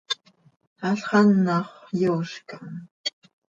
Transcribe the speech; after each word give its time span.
Halx 0.81 1.09
anàxö 1.19 1.89
yoozcam. 2.01 2.67